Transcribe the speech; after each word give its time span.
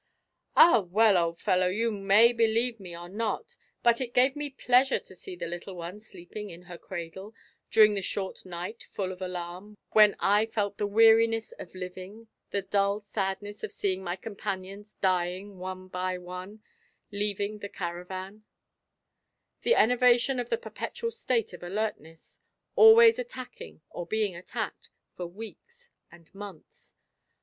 "Ah, 0.55 0.79
well! 0.79 1.15
old 1.15 1.39
fellow, 1.39 1.67
you 1.67 1.91
may 1.91 2.33
believe 2.33 2.79
me 2.79 2.97
or 2.97 3.07
not; 3.07 3.55
but 3.83 4.01
it 4.01 4.15
gave 4.15 4.35
me 4.35 4.49
pleasure 4.49 4.97
to 4.97 5.13
see 5.13 5.35
the 5.35 5.45
little 5.45 5.75
one 5.75 5.99
sleeping 5.99 6.49
in 6.49 6.63
her 6.63 6.77
cradle, 6.79 7.35
during 7.69 7.93
the 7.93 8.01
short 8.01 8.43
night 8.43 8.87
full 8.89 9.11
of 9.11 9.21
alarm, 9.21 9.77
when 9.91 10.15
I 10.19 10.47
felt 10.47 10.79
the 10.79 10.87
weariness 10.87 11.51
of 11.59 11.75
living, 11.75 12.29
the 12.49 12.63
dull 12.63 12.99
sadness 12.99 13.63
of 13.63 13.71
seeing 13.71 14.03
my 14.03 14.15
companions 14.15 14.95
dying, 15.01 15.59
one 15.59 15.87
by 15.87 16.17
one, 16.17 16.63
leaving 17.11 17.59
the 17.59 17.69
caravan; 17.69 18.43
the 19.61 19.75
enervation 19.75 20.39
of 20.39 20.49
the 20.49 20.57
perpetual 20.57 21.11
state 21.11 21.53
of 21.53 21.61
alertness, 21.61 22.39
always 22.75 23.19
attacking 23.19 23.81
or 23.91 24.07
being 24.07 24.35
attacked, 24.35 24.89
for 25.15 25.27
weeks 25.27 25.91
and 26.11 26.33
months. 26.33 26.95